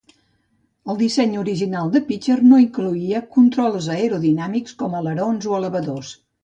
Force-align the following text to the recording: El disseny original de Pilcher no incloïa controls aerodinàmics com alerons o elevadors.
El 0.93 0.97
disseny 1.01 1.35
original 1.41 1.93
de 1.97 2.01
Pilcher 2.09 2.39
no 2.47 2.63
incloïa 2.65 3.23
controls 3.37 3.93
aerodinàmics 4.01 4.79
com 4.83 5.01
alerons 5.03 5.51
o 5.55 5.59
elevadors. 5.63 6.17